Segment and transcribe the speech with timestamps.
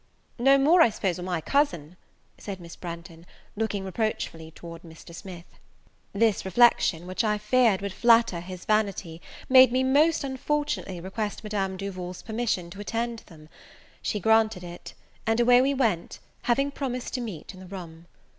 [0.39, 1.95] "No more, I suppose, will my cousin,"
[2.39, 3.23] said Miss Branghton,
[3.55, 5.13] looking reproachfully towards Mr.
[5.13, 5.45] Smith.
[6.11, 11.77] This reflection, which I feared would flatter his vanity, made me most unfortunately request Madame
[11.77, 13.47] Duval's permission to attend them.
[14.01, 14.95] She granted it;
[15.27, 18.07] and away we went, having promised to meet in the room.